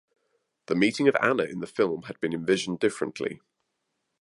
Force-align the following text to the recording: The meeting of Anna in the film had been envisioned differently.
The 0.65 0.73
meeting 0.73 1.07
of 1.07 1.15
Anna 1.21 1.43
in 1.43 1.59
the 1.59 1.67
film 1.67 2.01
had 2.07 2.19
been 2.19 2.33
envisioned 2.33 2.79
differently. 2.79 3.39